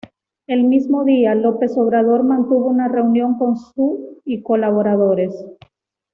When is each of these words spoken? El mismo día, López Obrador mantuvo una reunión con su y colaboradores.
El 0.47 0.63
mismo 0.63 1.03
día, 1.05 1.35
López 1.35 1.77
Obrador 1.77 2.23
mantuvo 2.23 2.65
una 2.69 2.87
reunión 2.87 3.37
con 3.37 3.55
su 3.55 4.19
y 4.25 4.41
colaboradores. 4.41 5.45